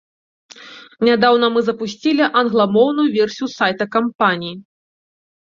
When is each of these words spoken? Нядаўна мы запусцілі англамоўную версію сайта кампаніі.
Нядаўна 1.07 1.49
мы 1.57 1.61
запусцілі 1.67 2.23
англамоўную 2.41 3.07
версію 3.19 3.47
сайта 3.59 3.89
кампаніі. 3.99 4.55